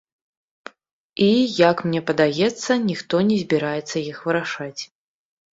[1.25, 1.27] І,
[1.69, 4.81] як мне падаецца, ніхто не збіраецца іх вырашаць.